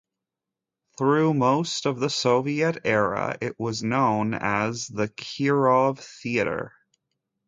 Through 0.97 1.35
most 1.35 1.85
of 1.85 1.99
the 1.99 2.09
Soviet 2.09 2.79
era, 2.85 3.37
it 3.39 3.59
was 3.59 3.83
known 3.83 4.33
as 4.33 4.87
the 4.87 5.07
Kirov 5.09 5.99
Theatre. 5.99 6.73